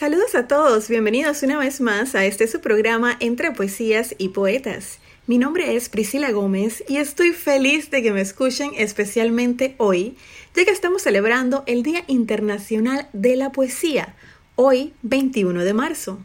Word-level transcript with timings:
Saludos 0.00 0.34
a 0.34 0.48
todos, 0.48 0.88
bienvenidos 0.88 1.42
una 1.42 1.58
vez 1.58 1.82
más 1.82 2.14
a 2.14 2.24
este 2.24 2.46
su 2.46 2.62
programa 2.62 3.18
Entre 3.20 3.52
Poesías 3.52 4.14
y 4.16 4.30
Poetas. 4.30 4.98
Mi 5.26 5.36
nombre 5.36 5.76
es 5.76 5.90
Priscila 5.90 6.30
Gómez 6.30 6.82
y 6.88 6.96
estoy 6.96 7.32
feliz 7.32 7.90
de 7.90 8.02
que 8.02 8.10
me 8.10 8.22
escuchen 8.22 8.70
especialmente 8.78 9.74
hoy, 9.76 10.16
ya 10.56 10.64
que 10.64 10.70
estamos 10.70 11.02
celebrando 11.02 11.64
el 11.66 11.82
Día 11.82 12.02
Internacional 12.06 13.10
de 13.12 13.36
la 13.36 13.52
Poesía, 13.52 14.14
hoy 14.54 14.94
21 15.02 15.64
de 15.64 15.74
marzo. 15.74 16.18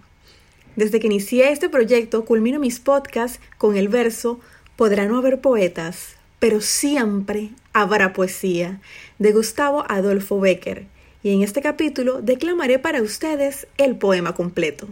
Desde 0.78 1.02
que 1.02 1.08
inicié 1.08 1.52
este 1.52 1.68
proyecto 1.68 2.24
culmino 2.24 2.62
mis 2.62 2.80
podcasts 2.80 3.42
con 3.58 3.76
el 3.76 3.90
verso 3.90 4.40
Podrá 4.78 5.06
no 5.06 5.18
haber 5.18 5.42
poetas, 5.42 6.16
pero 6.40 6.62
siempre 6.62 7.50
habrá 7.74 8.14
poesía, 8.14 8.80
de 9.20 9.34
Gustavo 9.34 9.84
Adolfo 9.90 10.40
Becker. 10.40 10.95
Y 11.26 11.34
en 11.34 11.42
este 11.42 11.64
capítulo 11.64 12.22
declamaré 12.22 12.78
para 12.78 13.02
ustedes 13.02 13.66
el 13.80 13.96
poema 13.96 14.36
completo. 14.36 14.88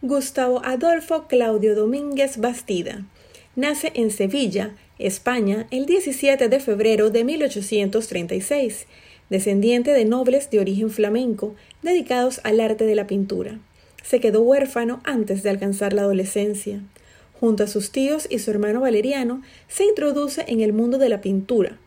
Gustavo 0.00 0.60
Adolfo 0.64 1.28
Claudio 1.28 1.76
Domínguez 1.76 2.38
Bastida. 2.38 3.06
Nace 3.54 3.92
en 3.94 4.10
Sevilla, 4.10 4.74
España, 4.98 5.68
el 5.70 5.86
17 5.86 6.48
de 6.48 6.58
febrero 6.58 7.10
de 7.10 7.22
1836, 7.22 8.88
descendiente 9.30 9.92
de 9.92 10.04
nobles 10.04 10.50
de 10.50 10.58
origen 10.58 10.90
flamenco 10.90 11.54
dedicados 11.82 12.40
al 12.42 12.58
arte 12.58 12.84
de 12.84 12.96
la 12.96 13.06
pintura. 13.06 13.60
Se 14.02 14.18
quedó 14.18 14.42
huérfano 14.42 15.00
antes 15.04 15.44
de 15.44 15.50
alcanzar 15.50 15.92
la 15.92 16.02
adolescencia. 16.02 16.80
Junto 17.38 17.62
a 17.62 17.68
sus 17.68 17.92
tíos 17.92 18.26
y 18.28 18.40
su 18.40 18.50
hermano 18.50 18.80
Valeriano, 18.80 19.42
se 19.68 19.84
introduce 19.84 20.44
en 20.48 20.60
el 20.60 20.72
mundo 20.72 20.98
de 20.98 21.08
la 21.08 21.20
pintura. 21.20 21.78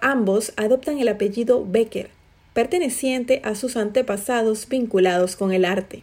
Ambos 0.00 0.52
adoptan 0.56 0.98
el 0.98 1.06
apellido 1.06 1.64
Becker, 1.64 2.10
perteneciente 2.52 3.40
a 3.44 3.54
sus 3.54 3.76
antepasados 3.76 4.68
vinculados 4.68 5.36
con 5.36 5.52
el 5.52 5.64
arte. 5.64 6.02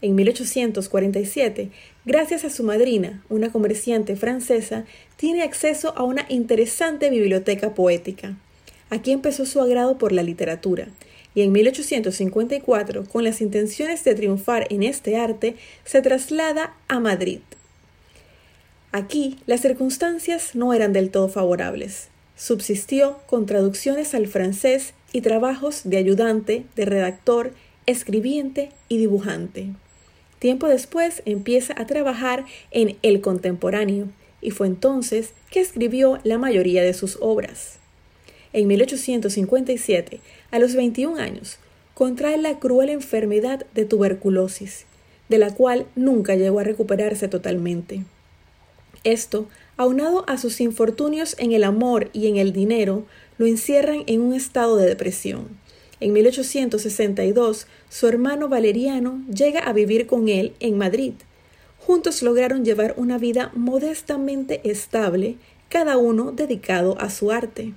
En 0.00 0.14
1847, 0.14 1.70
gracias 2.04 2.44
a 2.44 2.50
su 2.50 2.62
madrina, 2.62 3.22
una 3.28 3.50
comerciante 3.50 4.14
francesa, 4.14 4.84
tiene 5.16 5.42
acceso 5.42 5.92
a 5.96 6.04
una 6.04 6.24
interesante 6.28 7.10
biblioteca 7.10 7.74
poética. 7.74 8.36
Aquí 8.90 9.10
empezó 9.10 9.44
su 9.44 9.60
agrado 9.60 9.98
por 9.98 10.12
la 10.12 10.22
literatura, 10.22 10.88
y 11.34 11.42
en 11.42 11.52
1854, 11.52 13.04
con 13.04 13.24
las 13.24 13.40
intenciones 13.40 14.04
de 14.04 14.14
triunfar 14.14 14.66
en 14.70 14.82
este 14.82 15.16
arte, 15.16 15.56
se 15.84 16.00
traslada 16.00 16.74
a 16.86 17.00
Madrid. 17.00 17.40
Aquí 18.92 19.38
las 19.46 19.60
circunstancias 19.60 20.54
no 20.54 20.72
eran 20.72 20.92
del 20.92 21.10
todo 21.10 21.28
favorables. 21.28 22.08
Subsistió 22.38 23.18
con 23.26 23.46
traducciones 23.46 24.14
al 24.14 24.28
francés 24.28 24.94
y 25.12 25.22
trabajos 25.22 25.80
de 25.82 25.96
ayudante, 25.96 26.64
de 26.76 26.84
redactor, 26.84 27.52
escribiente 27.86 28.70
y 28.88 28.98
dibujante. 28.98 29.66
Tiempo 30.38 30.68
después 30.68 31.22
empieza 31.24 31.74
a 31.76 31.86
trabajar 31.86 32.44
en 32.70 32.96
El 33.02 33.20
Contemporáneo 33.20 34.06
y 34.40 34.52
fue 34.52 34.68
entonces 34.68 35.32
que 35.50 35.60
escribió 35.60 36.20
la 36.22 36.38
mayoría 36.38 36.84
de 36.84 36.94
sus 36.94 37.18
obras. 37.20 37.78
En 38.52 38.68
1857, 38.68 40.20
a 40.52 40.58
los 40.60 40.76
21 40.76 41.20
años, 41.20 41.58
contrae 41.94 42.38
la 42.38 42.60
cruel 42.60 42.90
enfermedad 42.90 43.66
de 43.74 43.84
tuberculosis, 43.84 44.86
de 45.28 45.38
la 45.38 45.52
cual 45.52 45.86
nunca 45.96 46.36
llegó 46.36 46.60
a 46.60 46.64
recuperarse 46.64 47.26
totalmente. 47.26 48.04
Esto, 49.04 49.48
aunado 49.76 50.24
a 50.28 50.38
sus 50.38 50.60
infortunios 50.60 51.36
en 51.38 51.52
el 51.52 51.64
amor 51.64 52.10
y 52.12 52.26
en 52.26 52.36
el 52.36 52.52
dinero, 52.52 53.06
lo 53.38 53.46
encierran 53.46 54.02
en 54.06 54.20
un 54.20 54.34
estado 54.34 54.76
de 54.76 54.86
depresión 54.86 55.58
en 56.00 56.12
1862, 56.12 57.66
su 57.88 58.06
hermano 58.06 58.48
Valeriano 58.48 59.24
llega 59.32 59.60
a 59.60 59.72
vivir 59.72 60.06
con 60.06 60.28
él 60.28 60.52
en 60.60 60.78
Madrid. 60.78 61.14
Juntos 61.80 62.22
lograron 62.22 62.64
llevar 62.64 62.94
una 62.96 63.18
vida 63.18 63.50
modestamente 63.54 64.60
estable, 64.68 65.36
cada 65.68 65.96
uno 65.96 66.30
dedicado 66.30 67.00
a 67.00 67.10
su 67.10 67.32
arte. 67.32 67.74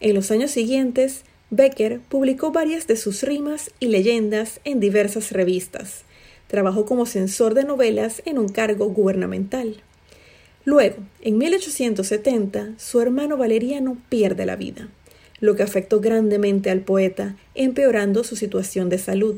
En 0.00 0.14
los 0.14 0.30
años 0.30 0.52
siguientes, 0.52 1.24
Becker 1.50 2.00
publicó 2.00 2.50
varias 2.50 2.86
de 2.86 2.96
sus 2.96 3.22
rimas 3.22 3.70
y 3.78 3.86
leyendas 3.88 4.60
en 4.64 4.80
diversas 4.80 5.30
revistas. 5.30 6.04
Trabajó 6.48 6.86
como 6.86 7.04
censor 7.04 7.54
de 7.54 7.64
novelas 7.64 8.22
en 8.24 8.38
un 8.38 8.48
cargo 8.48 8.86
gubernamental. 8.86 9.82
Luego, 10.64 10.96
en 11.20 11.38
1870, 11.38 12.74
su 12.78 13.00
hermano 13.00 13.36
Valeriano 13.36 13.98
pierde 14.08 14.46
la 14.46 14.56
vida 14.56 14.88
lo 15.40 15.56
que 15.56 15.62
afectó 15.62 16.00
grandemente 16.00 16.70
al 16.70 16.80
poeta, 16.80 17.36
empeorando 17.54 18.24
su 18.24 18.34
situación 18.34 18.88
de 18.88 18.98
salud. 18.98 19.36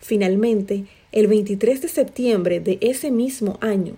Finalmente, 0.00 0.84
el 1.12 1.28
23 1.28 1.80
de 1.80 1.88
septiembre 1.88 2.60
de 2.60 2.78
ese 2.82 3.10
mismo 3.10 3.58
año, 3.62 3.96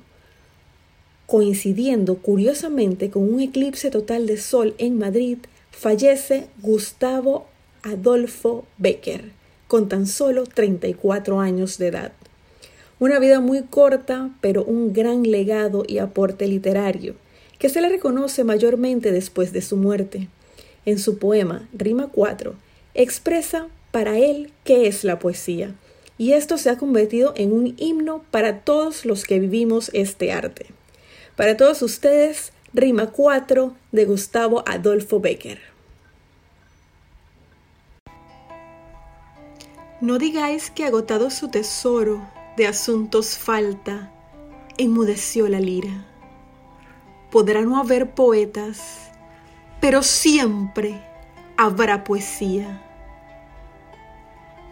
coincidiendo 1.27 2.19
curiosamente 2.19 3.11
con 3.11 3.33
un 3.35 3.41
eclipse 3.41 3.91
total 3.91 4.27
de 4.27 4.37
sol 4.37 4.75
en 4.79 4.99
Madrid, 4.99 5.39
fallece 5.73 6.47
Gustavo 6.63 7.47
Adolfo 7.83 8.65
Becker, 8.79 9.33
con 9.67 9.89
tan 9.89 10.07
solo 10.07 10.45
34 10.45 11.41
años 11.41 11.77
de 11.79 11.89
edad. 11.89 12.13
Una 13.01 13.21
vida 13.21 13.39
muy 13.39 13.63
corta, 13.63 14.31
pero 14.41 14.65
un 14.65 14.93
gran 14.93 15.23
legado 15.23 15.85
y 15.87 15.99
aporte 15.99 16.49
literario, 16.49 17.15
que 17.61 17.69
se 17.69 17.81
le 17.81 17.89
reconoce 17.89 18.43
mayormente 18.43 19.13
después 19.13 19.53
de 19.53 19.63
su 19.63 19.77
muerte 19.77 20.29
en 20.85 20.99
su 20.99 21.19
poema 21.19 21.69
Rima 21.73 22.09
4, 22.09 22.55
expresa 22.95 23.69
para 23.93 24.19
él 24.19 24.51
qué 24.65 24.89
es 24.89 25.05
la 25.05 25.21
poesía, 25.21 25.77
y 26.19 26.33
esto 26.33 26.59
se 26.59 26.71
ha 26.71 26.79
convertido 26.79 27.35
en 27.37 27.53
un 27.53 27.75
himno 27.77 28.25
para 28.33 28.63
todos 28.63 29.05
los 29.05 29.23
que 29.25 29.39
vivimos 29.39 29.91
este 29.93 30.33
arte. 30.33 30.67
Para 31.37 31.57
todos 31.57 31.83
ustedes, 31.83 32.53
Rima 32.75 33.13
4 33.13 33.77
de 33.93 34.05
Gustavo 34.07 34.65
Adolfo 34.67 35.21
Becker. 35.21 35.61
No 40.01 40.19
digáis 40.19 40.71
que 40.71 40.85
agotado 40.85 41.31
su 41.31 41.49
tesoro 41.49 42.38
de 42.59 42.67
asuntos 42.67 43.39
falta, 43.39 44.13
enmudeció 44.77 45.49
la 45.49 45.61
lira. 45.61 46.05
Podrá 47.31 47.63
no 47.63 47.79
haber 47.79 48.11
poetas 48.11 49.09
pero 49.81 50.03
siempre 50.03 51.05
habrá 51.57 52.05
poesía. 52.05 52.83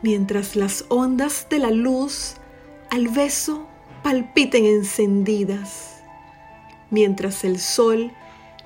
Mientras 0.02 0.56
las 0.56 0.84
ondas 0.88 1.46
de 1.48 1.58
la 1.58 1.70
luz 1.70 2.34
al 2.90 3.08
beso 3.08 3.66
palpiten 4.02 4.64
encendidas, 4.64 6.02
mientras 6.90 7.44
el 7.44 7.58
sol 7.58 8.12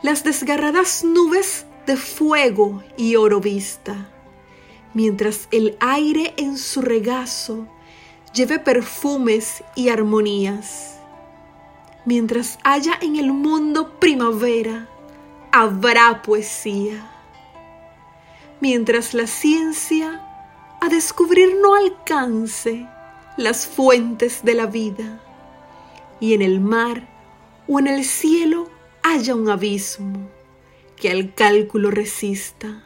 las 0.03 0.25
desgarradas 0.25 1.05
nubes 1.05 1.67
de 1.87 1.97
fuego 1.97 2.83
y 2.97 3.17
oro 3.17 3.41
vista, 3.41 4.09
mientras 4.93 5.49
el 5.51 5.77
aire 5.81 6.35
en 6.37 6.59
su 6.59 6.83
regazo 6.83 7.67
lleve 8.33 8.59
perfumes 8.59 9.63
y 9.75 9.89
armonías, 9.89 10.99
mientras 12.05 12.59
haya 12.65 12.99
en 13.01 13.17
el 13.17 13.33
mundo 13.33 13.99
primavera, 13.99 14.89
habrá 15.53 16.23
poesía. 16.23 17.11
Mientras 18.61 19.15
la 19.15 19.27
ciencia 19.27 20.23
a 20.81 20.89
descubrir 20.89 21.57
no 21.61 21.75
alcance 21.75 22.87
las 23.37 23.67
fuentes 23.67 24.45
de 24.45 24.55
la 24.55 24.67
vida 24.67 25.21
y 26.21 26.35
en 26.35 26.43
el 26.43 26.61
mar 26.61 27.09
o 27.67 27.79
en 27.79 27.87
el 27.87 28.05
cielo 28.05 28.69
haya 29.03 29.35
un 29.35 29.49
abismo 29.49 30.29
que 30.97 31.11
al 31.11 31.35
cálculo 31.35 31.91
resista, 31.91 32.85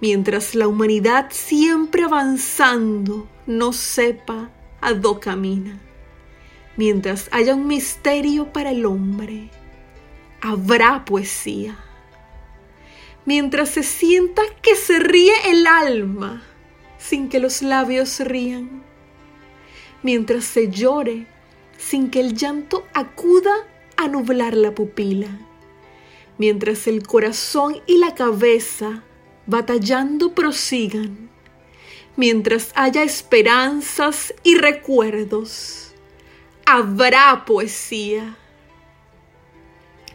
mientras 0.00 0.54
la 0.54 0.68
humanidad 0.68 1.28
siempre 1.30 2.04
avanzando 2.04 3.28
no 3.46 3.72
sepa 3.72 4.50
a 4.80 4.92
dónde 4.92 5.20
camina, 5.20 5.78
mientras 6.76 7.28
haya 7.32 7.54
un 7.54 7.66
misterio 7.66 8.52
para 8.52 8.70
el 8.70 8.86
hombre 8.86 9.50
habrá 10.40 11.04
poesía. 11.04 11.78
Mientras 13.24 13.70
se 13.70 13.82
sienta 13.82 14.42
que 14.62 14.74
se 14.74 14.98
ríe 14.98 15.32
el 15.46 15.66
alma 15.66 16.42
sin 16.98 17.28
que 17.28 17.40
los 17.40 17.62
labios 17.62 18.20
rían. 18.20 18.82
Mientras 20.02 20.44
se 20.44 20.70
llore 20.70 21.26
sin 21.76 22.10
que 22.10 22.20
el 22.20 22.34
llanto 22.34 22.86
acuda 22.94 23.52
a 23.96 24.08
nublar 24.08 24.56
la 24.56 24.74
pupila. 24.74 25.28
Mientras 26.38 26.86
el 26.86 27.06
corazón 27.06 27.80
y 27.86 27.98
la 27.98 28.14
cabeza 28.14 29.02
batallando 29.48 30.32
prosigan. 30.34 31.28
Mientras 32.14 32.70
haya 32.76 33.02
esperanzas 33.02 34.32
y 34.44 34.54
recuerdos, 34.54 35.92
habrá 36.64 37.44
poesía 37.44 38.36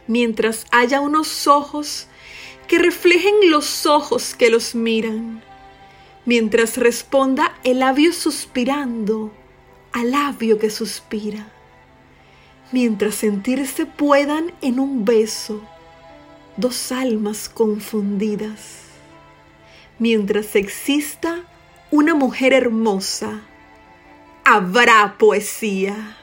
mientras 0.07 0.65
haya 0.71 1.01
unos 1.01 1.47
ojos 1.47 2.07
que 2.67 2.79
reflejen 2.79 3.33
los 3.49 3.85
ojos 3.85 4.35
que 4.35 4.49
los 4.49 4.75
miran, 4.75 5.43
mientras 6.25 6.77
responda 6.77 7.57
el 7.63 7.79
labio 7.79 8.13
suspirando 8.13 9.31
al 9.91 10.11
labio 10.11 10.57
que 10.57 10.69
suspira, 10.69 11.51
mientras 12.71 13.15
sentirse 13.15 13.85
puedan 13.85 14.53
en 14.61 14.79
un 14.79 15.05
beso 15.05 15.61
dos 16.57 16.91
almas 16.91 17.49
confundidas, 17.49 18.82
mientras 19.99 20.55
exista 20.55 21.43
una 21.91 22.15
mujer 22.15 22.53
hermosa, 22.53 23.41
habrá 24.43 25.15
poesía. 25.17 26.17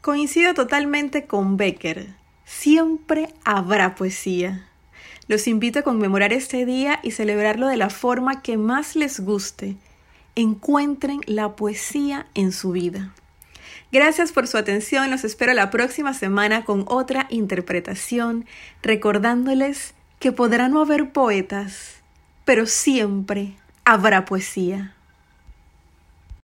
Coincido 0.00 0.54
totalmente 0.54 1.26
con 1.26 1.56
Becker. 1.56 2.08
Siempre 2.44 3.28
habrá 3.44 3.94
poesía. 3.96 4.68
Los 5.28 5.48
invito 5.48 5.80
a 5.80 5.82
conmemorar 5.82 6.32
este 6.32 6.64
día 6.64 7.00
y 7.02 7.10
celebrarlo 7.10 7.66
de 7.66 7.76
la 7.76 7.90
forma 7.90 8.42
que 8.42 8.56
más 8.56 8.94
les 8.94 9.18
guste. 9.18 9.76
Encuentren 10.36 11.20
la 11.26 11.56
poesía 11.56 12.26
en 12.34 12.52
su 12.52 12.70
vida. 12.70 13.12
Gracias 13.90 14.30
por 14.30 14.46
su 14.46 14.58
atención. 14.58 15.10
Los 15.10 15.24
espero 15.24 15.54
la 15.54 15.70
próxima 15.70 16.14
semana 16.14 16.64
con 16.64 16.84
otra 16.86 17.26
interpretación, 17.30 18.46
recordándoles 18.82 19.95
que 20.18 20.32
podrá 20.32 20.68
no 20.68 20.80
haber 20.80 21.12
poetas, 21.12 22.02
pero 22.44 22.66
siempre 22.66 23.54
habrá 23.84 24.24
poesía. 24.24 24.95